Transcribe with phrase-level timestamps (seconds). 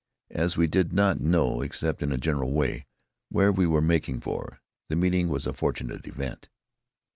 [0.31, 2.87] As we did not know, except in a general way,
[3.29, 6.49] where we were making for, the meeting was a fortunate event.